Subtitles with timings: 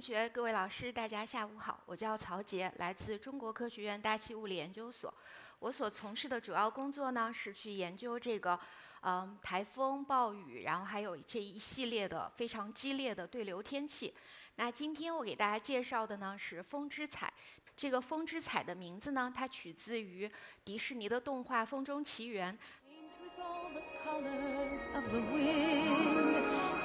[0.00, 1.78] 同学、各位老师，大家下午好。
[1.84, 5.12] 我叫曹杰，来自中国科学院大气物理研究所。
[5.58, 8.58] 我所从事的主要工作呢，是去研究这个，
[9.02, 14.14] 嗯，台风、暴雨，然后还有这一系列的非常激烈的对流天气。
[14.54, 17.30] 那今天我给大家介绍的呢是风之彩。
[17.76, 20.30] 这个风之彩的名字呢，它取自于
[20.64, 22.58] 迪士尼的动画《风中奇缘》。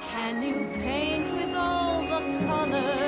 [0.08, 3.05] Can you paint with all the colors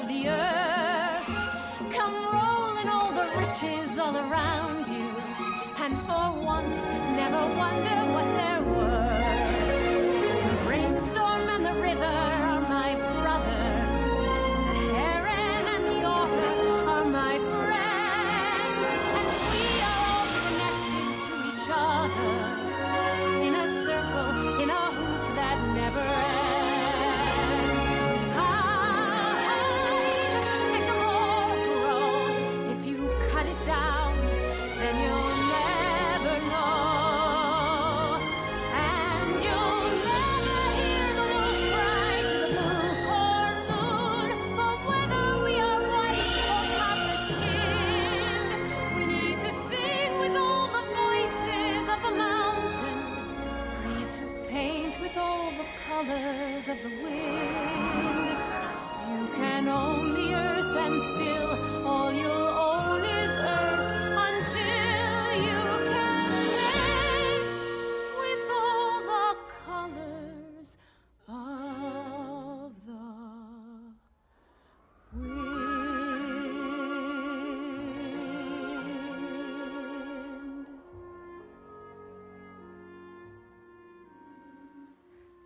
[0.00, 1.26] of the earth.
[1.92, 5.12] Come roll in all the riches all around you.
[5.76, 6.74] And for once,
[7.20, 8.78] never wonder what there of
[10.48, 10.56] the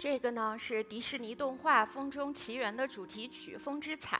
[0.04, 4.18] 这个呢是迪士尼动画《风中奇缘》的主题曲《风之彩》，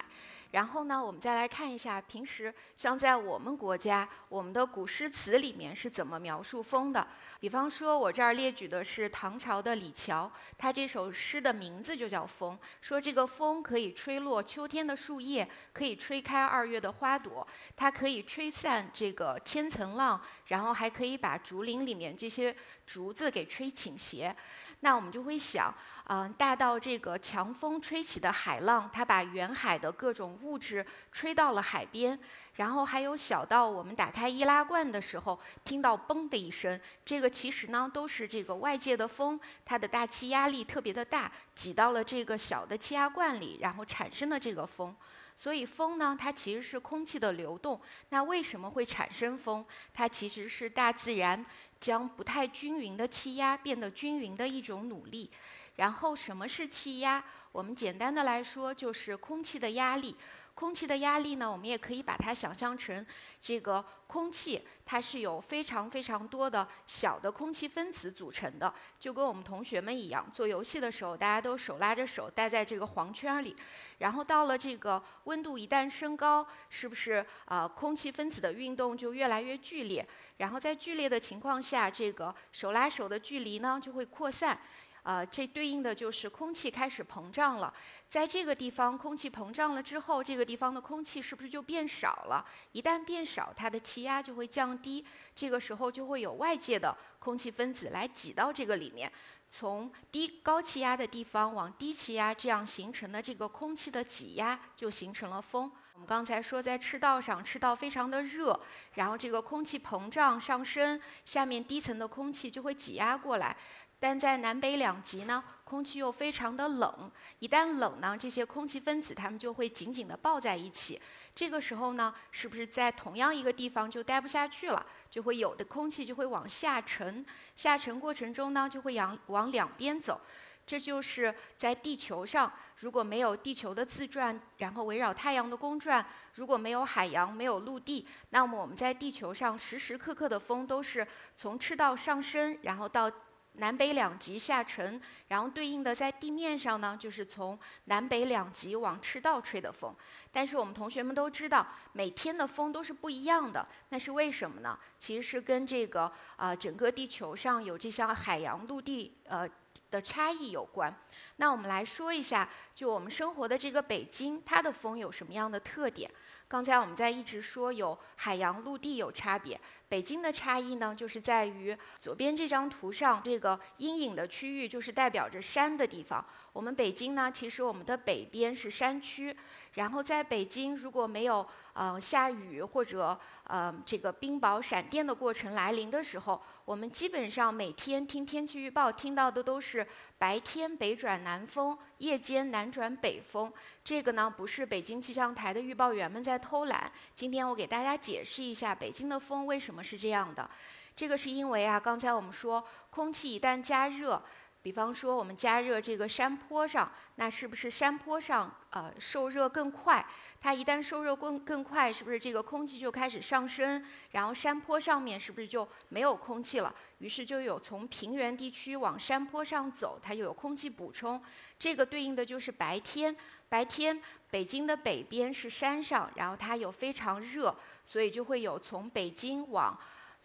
[0.52, 7.06] 然后呢，我们再来看一下平时像在我们国家，我们的古诗词里面是怎么描述风的。
[7.38, 17.46] 比方说，我这儿列举的是唐朝的李峤，他这首诗的名字就叫《风》，说这个风可以吹落秋天的树叶，可以吹开二月的花朵，
[17.76, 22.56] 它可以吹散这个千层浪，然后还可以把竹林里面这些
[22.86, 24.34] 竹子给吹倾斜。
[24.80, 25.74] 那我们就会想，
[26.08, 32.16] 嗯，大到这个强风吹起的海浪，它把远海的各种物质吹到了海边；
[32.54, 44.94] 然后还有小到我们打开易拉罐的时候听到“嘣”的一声，这个其实呢都是这个外界的风，它的大气压力特别的大，挤到了这个小的气压罐里，然后产生的这个风。
[45.36, 47.80] 所以风呢，它其实是空气的流动。
[48.10, 49.64] 那为什么会产生风？
[49.92, 51.44] 它其实是大自然
[51.84, 55.30] 将不太均匀的气压变得均匀的一种努力。
[55.76, 57.22] 然后什么是气压？
[57.52, 60.16] 我们简单的来说，就是空气的压力。
[60.54, 63.04] 空气的压力呢，我们也可以把它想象成
[63.42, 73.54] 这个空气，它是有非常非常多的小的空气分子组成的，就跟我们同学们一样，做游戏的时候，大家都手拉着手待在这个黄圈里，
[73.98, 77.66] 然后到了这个温度一旦升高，是不是啊？
[77.66, 84.56] 空气分子的运动就越来越剧烈，然后在剧烈的情况下，这个手拉手的距离呢就会扩散。
[85.04, 87.72] 啊，这对应的就是空气开始膨胀了。
[88.08, 92.44] 在这个地方，空气膨胀了之后，这个地方的空气是不是就变少了？
[92.72, 95.04] 一旦变少，它的气压就会降低。
[95.36, 99.12] 这个时候就会有外界的空气分子来挤到这个里面，
[99.50, 105.70] 从低高气压的地方往低气压，这样形成的这个空气的挤压就形成了风。
[105.94, 108.58] 我们刚才说，在赤道上，赤道非常的热，
[108.94, 113.56] 然后这个空气膨胀上升，下面低层的空气就会挤压过来。
[114.04, 117.10] 但在南北两极呢，空气又非常的冷。
[117.38, 121.00] 一旦冷呢，这些空气分子它们就会紧紧地抱在一起。
[121.34, 124.84] 这个时候呢，是不是在同样一个地方就待不下去了？
[125.08, 127.24] 就会有的空气就会往下沉。
[127.56, 130.20] 下沉过程中呢，就会往往两边走。
[130.66, 136.04] 这就是在地球上，如果没有地球的自转，然后围绕太阳的公转，
[136.34, 143.10] 如果没有海洋，没有陆地，那么我们在地球上时时刻刻的风都是从赤道上升，然后到。
[143.54, 149.94] 南北两极下沉，然后对应的在地面上呢，就是从南北两极往赤道吹的风。
[150.32, 154.76] 但是我们同学们都知道，每天的风都是不一样的，那是为什么呢？
[154.98, 159.48] 其实是跟这个啊整个地球上有这项海洋陆地呃
[159.90, 160.92] 的差异有关。
[161.36, 166.10] 那我们来说一下，就我们生活的这个北京，它的风有什么样的特点？
[166.46, 176.24] 刚才我们在一直说有海洋陆地有差别，北京的差异呢，就是在于左边这张图上这个阴影的区域，就是代表着山的地方。
[176.52, 179.36] 我们北京呢，其实我们的北边是山区，
[179.72, 189.84] 然后在北京如果没有呃下雨或者呃这个冰雹、闪电的过程来临的时候，我们基本上每天听天气预报听到的都是
[190.24, 193.52] 白天北转南风，夜间南转北风。
[193.84, 200.48] 这个呢不是北京气象台的预报员们在偷懒，今天我给大家解释一下北京的风为什么是这样的。
[200.96, 204.22] 这个是因为啊，刚才我们说空气一旦加热。
[204.64, 210.02] 比方说，我们加热这个山坡上，那是不是山坡上呃受热更快？
[210.40, 213.84] 它一旦受热更更快，是不是这个空气就开始上升？
[214.12, 216.74] 然后山坡上面是不是就没有空气了？
[216.96, 221.22] 于是就有从平原地区往山坡上走，它就有空气补充。
[221.58, 223.14] 这个对应的就是白天，
[223.50, 229.78] 白天北京的北边是山上，然后它有非常热，所以就会有从北京往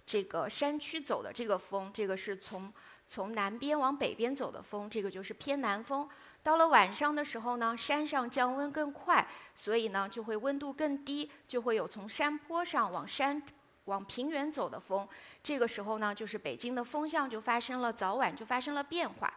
[0.06, 2.72] 这个山区走的这个风，这个是从。
[3.10, 6.08] 从南边往北边走的风，这个就是偏南风。
[6.44, 13.42] 到了晚上的时候呢，山上降温更快，所以呢就会温度更低，就会有从山坡上往山
[13.86, 15.06] 往平原走的风。
[15.42, 19.34] 这个时候呢，就是北京的风向就发生了早晚就发生了变化。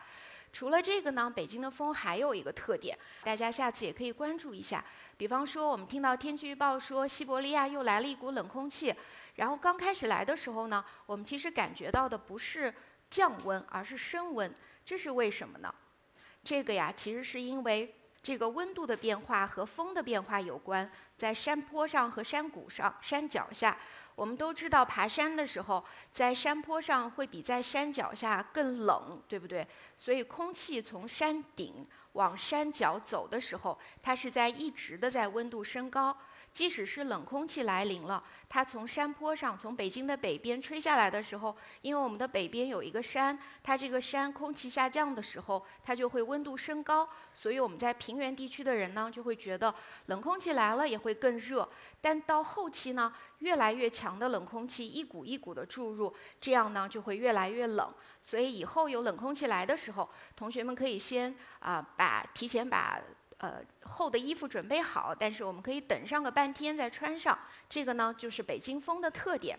[0.53, 4.85] 除了这个呢，北京的风还有一个特点，大家下次也可以关注一下。
[5.17, 8.95] 比方说，我们听到天气预报说西伯利亚又来了一股冷空气，
[9.37, 12.73] 然后刚开始来的时候呢，我们其实感觉到的不是。
[13.13, 14.51] 降温，而是升温，
[14.83, 15.73] 这是为什么呢？
[16.43, 20.91] 这个呀，其实是因为这个温度的变化和风的变化有关。
[21.19, 23.77] 在山坡上和山谷上、山脚下，
[24.15, 29.69] 我们都知道，爬山的时候，在山坡上会比在山脚下更冷，对不对？
[29.95, 36.17] 所以，空气从山顶往山脚走的时候，它是在一直的在温度升高。
[36.53, 49.75] 即使是冷空气来临了，它从山坡上从北京的北边吹下来的时候，因为我们的北边有一个山，它这个山空气下降的时候，它就会温度升高，所以我们在平原地区的人呢，就会觉得
[50.07, 51.67] 冷空气来了也会更热。
[52.03, 57.91] 但到后期呢，越来越强的冷空气一股一股的注入，这样呢就会越来越冷。
[58.21, 63.01] 所以以后有冷空气来的时候，同学们可以先啊把提前把。
[63.43, 67.37] 呃，厚的衣服准备好，但是我们可以等上个半天再穿上。
[67.69, 69.59] 这个呢，就是北京风的特点。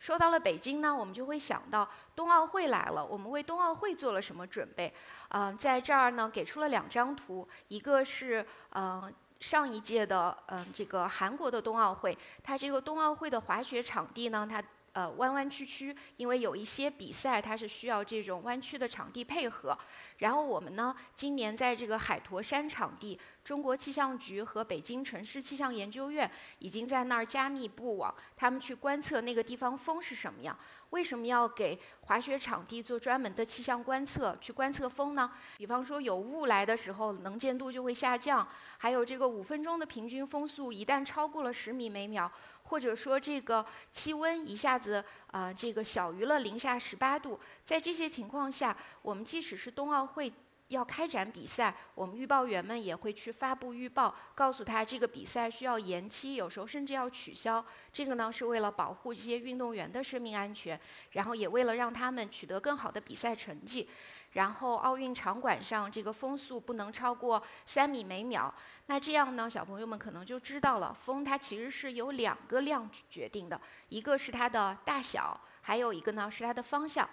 [0.00, 1.86] 说到了北京呢，我们就会想到
[2.16, 4.90] 冬奥会来了，我们为冬奥会做了什么准备？
[5.28, 14.62] 嗯，在这儿呢，给出了两张图，一个是嗯上一届的嗯这个韩国的冬奥会，它这个冬奥会的滑雪场地呢，它。
[14.98, 19.78] 呃，弯弯曲曲，因为有一些比赛它是需要这种弯曲的场地配合。
[20.16, 26.28] 然后我们呢，今年在这个海坨山场地，中国气象局和北京城市气象研究院
[26.58, 30.58] 已经在那儿加密布网，他们去观测那个地方风是什么样。
[30.90, 35.30] 为什么要给滑雪场地做专门的气象观测，去观测风呢？
[35.56, 38.46] 比方说有雾来的时候，能见度就会下降；
[38.78, 42.30] 还有这个五分钟的平均风速一旦超过了十米每秒。
[42.64, 50.30] 或者说这个气温一下子啊，这个小于了零下十八度，在这些情况下，我们即使是冬奥会
[50.68, 57.64] 要开展比赛，我们预报员们也会去发布预报，告诉他这个比赛需要延期，有时候甚至要取消。
[57.92, 60.78] 这个呢是为了保护这些运动员的生命安全，
[61.12, 63.88] 然后也为了让他们取得更好的比赛成绩。
[64.32, 68.52] 然后奥运场馆上这个风速不能超过三米每秒。
[68.84, 73.58] 那这样呢，小朋友们可能就知道了，风它其实是由两个量决定的，
[73.88, 77.08] 一个是它的大小，还有一个呢是它的方向。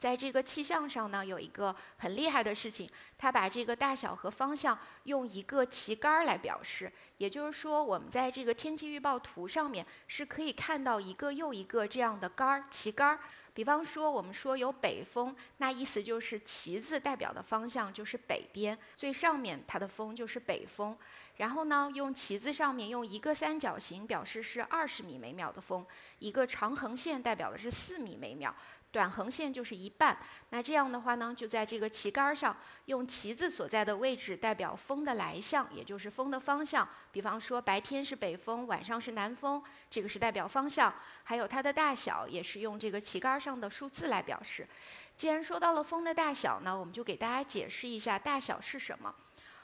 [0.00, 6.90] 在这个气象上呢，有一个很厉害的事情，它把这个大小和方向用一个旗杆儿来表示。
[7.18, 13.20] 也就是说，我们在这个天气预报图上面是可以看到一个又一个这样的杆儿，旗杆儿。
[13.52, 20.96] 比方说，我们说有北风，那意思就是旗子代表的方向就是北边，最上面它的风就是北风。
[21.36, 25.84] 然后呢，用旗子上面用一个三角形表示是二十米每秒的风，
[26.20, 28.54] 一个长横线代表的是四米每秒。
[28.92, 30.18] 短横线就是一半，
[30.48, 32.56] 那这样的话呢，就在这个旗杆上
[32.86, 36.88] 用旗子所在的位置代表风的来向，也就是风的方向。
[37.12, 40.92] 比方说白天是北风，晚上是南风，这个是代表方向。
[41.22, 44.68] 还有它的大小也是用这个旗杆上的数字来表示。
[45.16, 49.14] 既然说到了风的大小呢，我们就给大家解释一下大小是什么。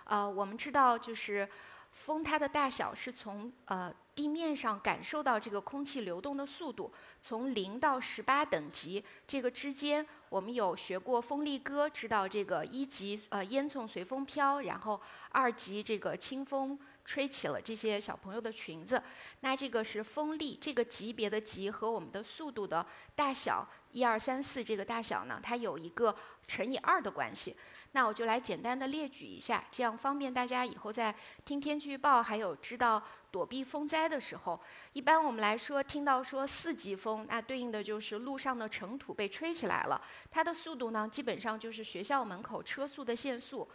[0.05, 1.49] 呃，我们知道就是
[1.97, 3.93] 风它的大小是从呃。
[4.17, 14.99] 地面上感受到这个空气流动的速度，从零到十八等级这个之间，我们有学过风力歌，知道这个一级呃烟囱随风飘，然后
[15.29, 19.03] 二级这个清风吹起了这些小朋友的裙子。
[19.41, 26.17] 那这个是风力这个级别的级和我们的速度的大小一二三四这个大小呢，它有一个
[26.49, 27.55] 乘以二的关系。
[27.97, 31.15] 那我就来简单的列举一下，这样方便大家以后在
[31.47, 34.61] 听天气预报，还有知道躲避风灾的时候，
[34.93, 39.99] 一般我们来说听到说四级风，那对应的就是路上的尘土被吹起来了，
[40.31, 43.67] 它的速度呢基本上就是学校门口车速的限速。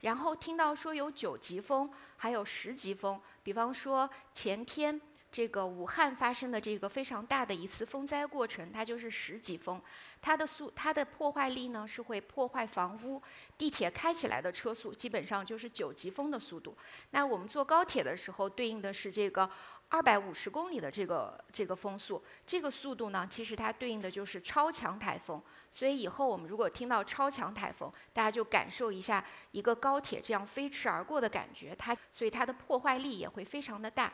[0.00, 5.00] 然后听到说有九级风，还有十级风，比方说前天。
[5.30, 9.80] 这个武汉发生的这个非常大的一次风灾过程，它就是十级风，
[10.22, 13.22] 它的速它的破坏力呢是会破坏房屋，
[13.56, 16.76] 地铁开起来的车速基本上就是九级风的速度。
[17.10, 19.48] 那我们坐高铁的时候对应的是这个
[19.90, 25.40] 二百五十公里的这个这个风速，这个速度呢其实它对应的就是超强台风。
[25.70, 34.10] 所以以后我们如果听到超强台风，大家就感受一下一个高铁这样飞驰而过的感觉，它所以它的破坏力也会非常的大。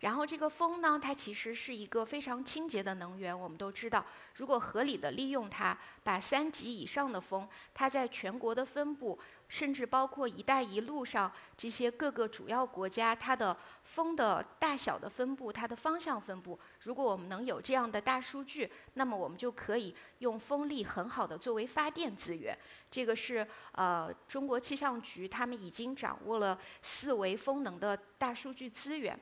[0.00, 3.36] 然后这个风呢，它其实是一个非常清洁的能源。
[3.36, 22.56] 我们都知道，如果合理的利用它，把三级以上的风，它在全国的分布，甚至包括“一带一路”上这些各个主要国家，它的风的大小的分布，它的方向分布，如果我们能有这样的大数据，那么我们就可以用风力很好的作为发电资源。
[22.90, 29.18] 这个是呃中国气象局他们已经掌握了四维风能的大数据资源。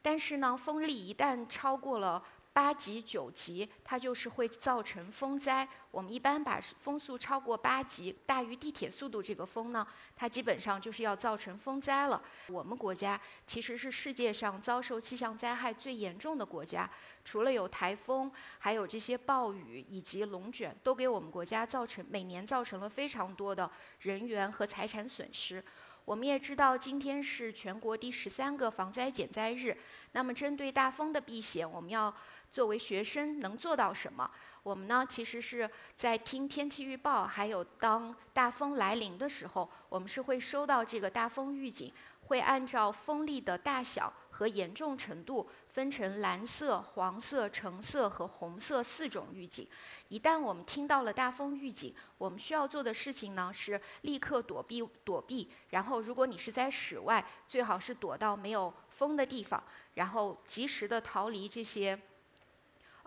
[0.00, 5.68] 但是呢，风力一旦超过了八级、九级，它就是会造成风灾。
[5.92, 9.86] 我们一般把风速超过八级，大于地铁速度这个风呢，
[10.16, 12.20] 它基本上就是要造成风灾了。
[12.48, 16.90] 我们国家其实是世界上遭受气象灾害最严重的国家，
[17.24, 25.62] 除了有台风，还有这些暴雨以及龙卷，都给我们国家造成每年造成了非常多的人员和财产损失。
[26.08, 29.76] 我们也知道，今天是全国第十三个防灾减灾日。
[30.12, 32.12] 那么，针对大风的避险，我们要
[32.50, 34.30] 作为学生能做到什么？
[34.62, 41.92] 我们呢，其实是在听天气预报，还有当大风来临的时候，我们是会收到这个大风预警，
[42.28, 44.10] 会按照风力的大小。
[44.38, 49.66] 和严重程度分成蓝色、黄色、橙色和红色四种预警。
[50.06, 55.50] 一旦我们听到了大风预警，我们需要做的事情呢是立刻躲避躲避。
[55.70, 59.60] 然后，如果你是在室外，最好是躲到没有风的地方，
[59.94, 62.00] 然后及时的逃离这些。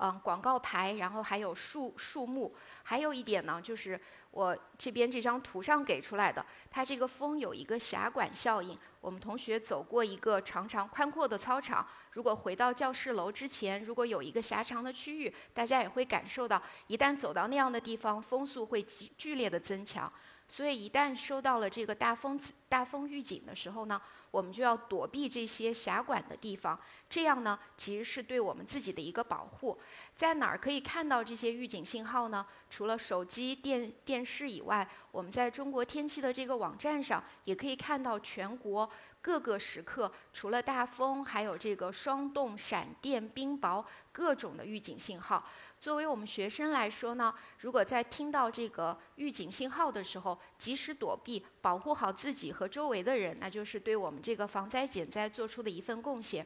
[0.03, 8.75] 嗯，广告牌，然后还有树树木，还有一点呢，就是我这边这张图上给出来的，它这个风有一个狭管效应。
[9.00, 20.12] 我们同学走过一个长长宽阔的操场，如果回到教室楼之前，如果有一个狭长的区域，大家也会感受到，一旦走到那样的地方，风速会剧剧烈的增强。
[20.48, 26.79] 所以一旦收到了这个大风大风预警的时候呢，我们就要躲避这些狭管的地方。
[27.09, 29.77] 这样呢，其实是对我们自己的一个保护。
[30.15, 32.45] 在哪儿可以看到这些预警信号呢？
[32.69, 38.89] 除了手机、电电视以外，我们在中国天气的这个网站上也可以看到全国
[39.21, 45.43] 各个时刻，除了大风，还有这个霜冻、闪电、冰雹各种的预警信号。
[45.79, 56.46] 作为我们学生来说呢，如果在听到这个预警信号的时候，及时躲避，保护好自己和周围的人，那就是对我们这个防灾减灾做出的一份贡献。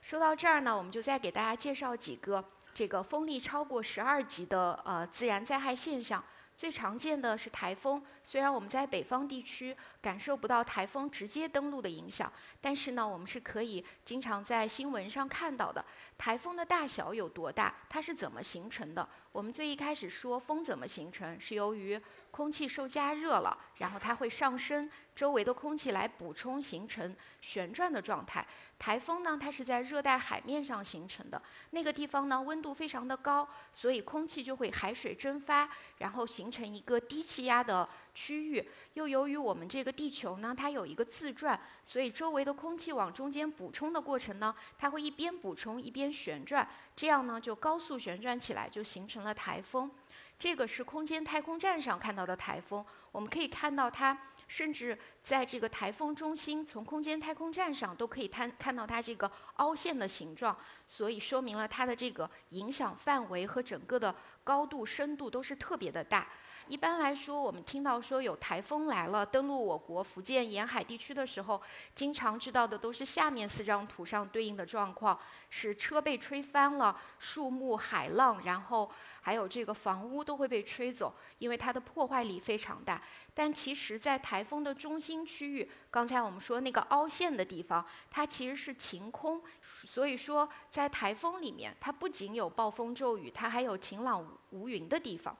[0.00, 6.22] 说到这儿呢，我们就再给大家介绍几个这个风力超过十二级的呃自然灾害现象。
[6.54, 15.82] 最常见的是台风，虽然我们在北方地区感受不到台风直接登陆的影响，但是呢，我们是可以经常在新闻上看到的。
[16.18, 17.74] 台风的大小有多大？
[17.88, 19.08] 它是怎么形成的？
[19.32, 21.98] 我们最一开始说风怎么形成，是由于
[22.30, 28.46] 空气受加热了，然后它会上升，周围的空气来补充，形成旋转的状态。
[28.78, 49.90] 台风呢，它是在热带海面上形成的，那个地方呢温度非常的高，所以空气就会海水蒸发，然后形成一个低气压的区域，又由于我们这个地球呢，它有一个自转，所以周围的空气往中间补充的过程呢，它会一边补充一边旋转，这样呢就高速旋转起来，就形成了台风。
[50.38, 54.18] 这个是空间太空站上看到的台风，我们可以看到它。
[54.48, 60.54] 甚至在这个台风中心，从空间太空站上都可以看看到它这个凹陷的形状，
[60.86, 64.14] 所以说明了它的这个影响范围和整个的
[64.44, 66.28] 高度、深度都是特别的大。
[66.68, 71.60] 一般来说，我们听到说有台风来了，登陆我国福建沿海地区的时候，
[71.94, 75.18] 经常知道的都是下面四张图上对应的状况：
[75.50, 78.90] 是车被吹翻了，树木、海浪，然后
[79.20, 83.02] 还有这个房屋都会被吹走，因为它的破坏力非常大。
[83.34, 89.42] 但其实，在台风的中心区域，刚才我们说那个凹陷的地方，它其实是晴空。
[89.62, 95.36] 所以说，在台风里面，它不仅有暴风骤雨，它还有晴朗无云的地方。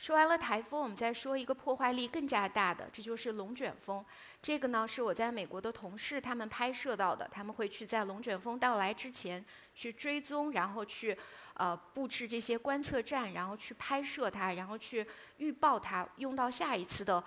[0.00, 4.02] 说完了台风，我们再说一个破坏力更加大的，这就是龙卷风。
[4.40, 11.14] 这个呢是我在美国的同事他们拍摄到的，他们会去在龙卷风到来之前去追踪，然后去
[11.52, 17.22] 呃布置这些观测站，然后去拍摄它，然后去预报它，用到下一次的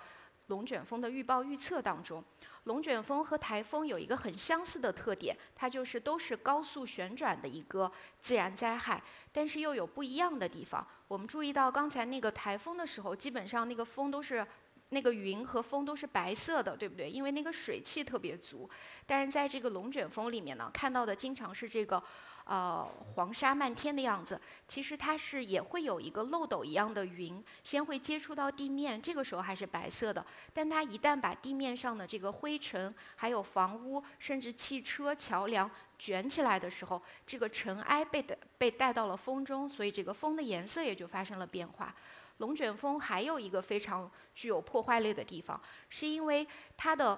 [0.48, 2.24] 龙卷风的预报预测当中。
[2.64, 7.90] 龙卷风和台风有一个很相似的特点，它就是都是高速旋转的一个
[8.20, 9.02] 自然灾害，
[9.32, 10.86] 但是又有不一样的地方。
[11.08, 14.46] 我们注意到刚才那个台风的时候，基本上那个风都是。
[14.90, 17.10] 那个云和风都是白色的，对不对？
[17.10, 18.68] 因为那个水汽特别足。
[19.06, 22.00] 但是在这个龙卷风里面呢，看到的经常是这个，
[22.44, 24.40] 呃，黄沙漫天的样子。
[24.68, 30.24] 其实它是也会有一个漏斗一样的云，先会接触到地面，这个时候还是白色的。
[30.52, 41.94] 但它一旦把地面上的这个灰尘、还有房屋，甚至汽车、桥梁卷起来的时候，这个尘埃被带被带到了风中，所以这个风的颜色也就发生了变化。
[42.38, 46.46] 龙卷风还有一个非常具有破坏力的地方，是因为
[46.76, 47.16] 它的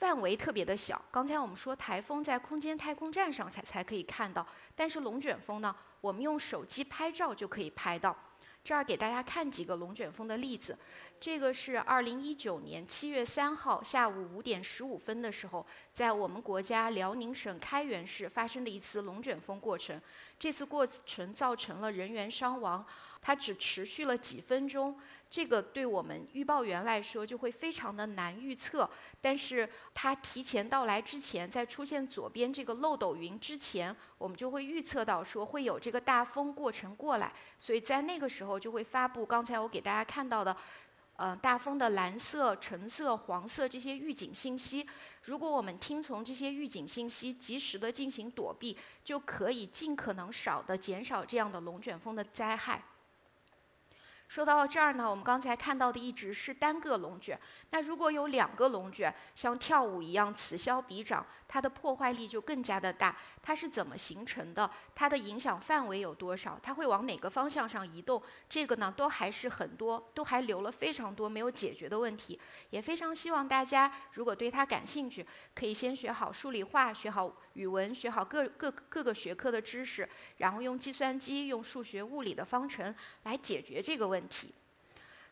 [0.00, 1.00] 范围特别的小。
[1.10, 8.16] 刚才我们说台风在空间太空站上才才可以看到，但是龙卷风呢，我们用手机拍照就可以拍到。
[8.64, 10.78] 这儿给大家看几个龙卷风的例子。
[11.20, 20.00] 这个是二零一九年七月三号下午五点十五分的时候，在我们国家辽宁省开原市发生的一次龙卷风过程。
[20.38, 22.82] 这次过程造成了人员伤亡，
[23.20, 24.98] 它只持续了几分钟。
[25.28, 28.88] 这个对我们预报员来说就会非常的难预测。
[29.20, 40.56] 但是它提前到来之前，在出现左边这个漏斗云之前，我们就会预测到说会有这个大风过程过来，所以在那个时候就会发布刚才我给大家看到的。
[41.20, 44.86] 呃，大风的蓝色、橙色、黄色这些预警信息，
[45.22, 52.82] 如果我们听从这些预警信息，及时的进行躲避，就可以尽可能少的减少这样的龙卷风的灾害。
[54.30, 57.36] 说到这儿呢，我们刚才看到的一直是单个龙卷。
[57.70, 63.16] 那如果有两个龙卷，像跳舞一样此消彼长，它的破坏力就更加的大。
[63.42, 64.70] 它是怎么形成的？
[64.94, 66.56] 它的影响范围有多少？
[66.62, 68.22] 它会往哪个方向上移动？
[68.48, 72.38] 这个呢，都还是很多，都还留了非常多没有解决的问题。
[72.70, 84.19] 也非常希望大家，如果对它感兴趣，可以先学好数理化，学好语文，学好各各各个学科的知识，然后用计算机、用数学、物理的方程来解决这个问题。
[84.20, 84.52] 问题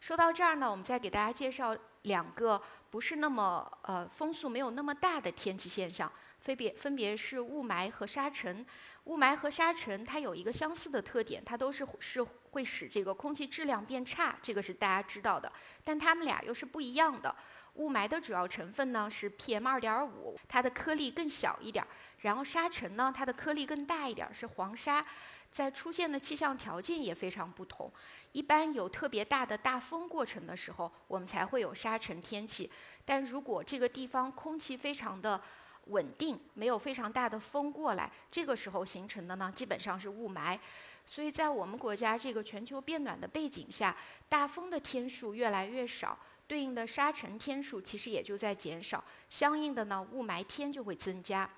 [0.00, 8.64] 说到这儿呢，我们再给大家介绍两个不是那么呃风速没有那么大的天气现象，分别分别是雾霾和沙尘。
[9.04, 15.52] 雾霾和沙尘它有一个相似的特点，它都是是会使这个空气质量变差，这个是大家知道的。
[15.82, 17.34] 但它们俩又是不一样的。
[17.74, 21.88] 雾霾的主要成分呢是 PM 二点五，它的颗粒更小一点儿；
[22.20, 25.04] 然后沙尘呢，它的颗粒更大一点儿，是黄沙。
[25.50, 27.90] 在出现的气象条件也非常不同，
[28.32, 32.70] 一般有特别大的大风过程的时候，我们才会有沙尘天气。
[33.04, 35.40] 但如果这个地方空气非常的
[35.86, 40.58] 稳定，没有非常大的风过来，这个时候形成的呢，基本上是雾霾。
[41.06, 43.96] 所以在我们国家这个全球变暖的背景下，
[44.28, 51.48] 大风的天数越来越少，对应的沙尘天数其实也就在减少，相应的呢，雾霾天就会增加。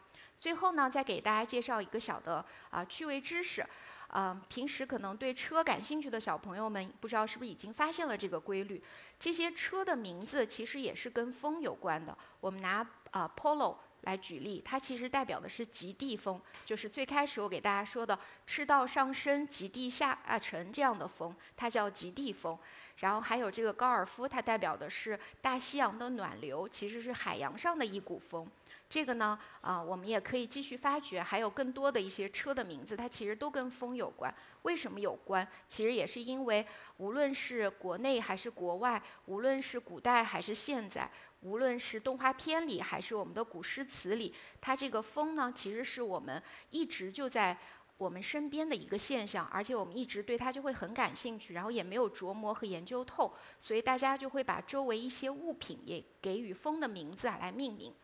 [0.40, 3.64] 最后呢，再给大家介绍一个小的啊趣味知识，
[4.08, 8.82] 嗯，平时可能对车感兴趣的小朋友们，不知道是不是已经发现了这个规律？
[9.18, 12.16] 这些车的名字其实也是跟风有关的。
[12.40, 22.58] 我们拿啊 Polo 来举例，它其实代表的是极地风，就是最开始我给大家说的赤道上升、极地下沉这样的风，它叫极地风。
[22.96, 28.46] 然后还有这个高尔夫，它代表的是大西洋的暖流，其实是海洋上的一股风。
[28.90, 34.34] 这个呢，啊，我们也可以继续发掘，还有更多的一些车的名字，它其实都跟风有关。
[34.62, 35.46] 为什么有关？
[35.68, 41.08] 其实也是因为，无论是国内还是国外，无论是古代还是现在，
[41.42, 47.56] 无论是动画片里还是我们的古诗词里，它这个风呢，其实是我们一直就在
[47.96, 57.94] 我们身边的一个现象，而且我们一直对它就会很感兴趣，然后也没有琢磨和研究透，所以大家就会把周围一些物品也给予风的名字来命名。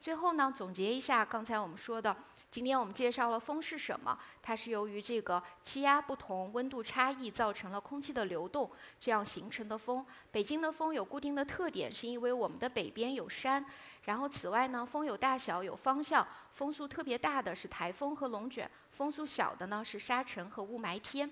[0.00, 2.16] 最后呢，总结一下刚才我们说的，
[2.50, 10.04] 今天我们介绍了风是什么，它是由于这个气压不同、温度差异造成了空气的流动，这样形成的风。
[10.30, 13.62] 北京的风有固定的特点，是因为我们的北边有山。
[14.04, 21.30] 然后此外呢，风有大小、有方向，风速特别大的是台风和龙卷，风速小的呢是沙尘和雾霾天。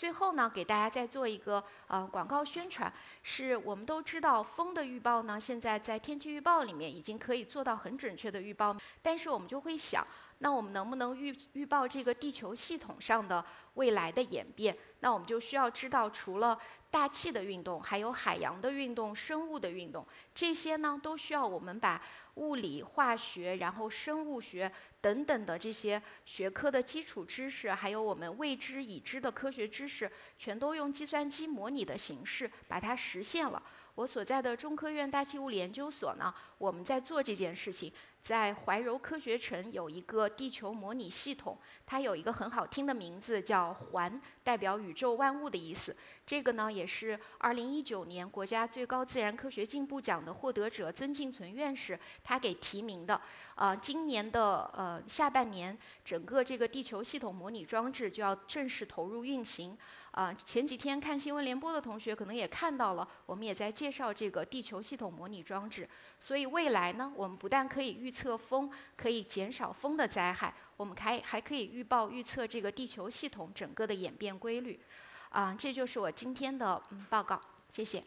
[0.00, 2.90] 最后呢，给大家再做一个呃广告宣传，
[3.22, 10.02] 是我们都知道风的预报呢，现在在天气预报里面已经可以做到很准确的预报，但是我们就会想，
[10.38, 14.74] 那我们能不能预预报这个地球系统上的未来的演变？
[15.00, 16.58] 那我们就需要知道，除了
[16.90, 22.00] 大气的运动，还有海洋的运动、生物的运动，这些呢都需要我们把
[22.36, 24.72] 物理、化学，然后生物学。
[25.00, 33.62] 等等的这些学科的基础知识，还有我们未知已知的科学知识，全都用计算机模拟的形式把它实现了。
[34.00, 37.92] 我所在的中科院大气物理研究所呢，我们在做这件事情。
[38.22, 45.96] 在怀柔科学城有一个地球模拟系统，它有一个很好听的名字叫“环”，代表宇宙万物的意思。
[46.26, 53.18] 这个呢，也是2019年国家最高自然科学进步奖的获得者曾庆存院士他给提名的。
[53.54, 59.76] 呃，今年的呃下半年，整个这个地球系统模拟装置就要正式投入运行。
[60.12, 65.88] 啊，前几天看新闻联播的同学可能也看到了，我们也在介绍这个地球系统模拟装置。
[66.18, 74.80] 所以未来呢，我们不但可以预测风，可以减少风的灾害，我们还还可以预报预测这个地球系统整个的演变规律。
[75.28, 78.02] 啊，这就是我今天的嗯报告，谢谢。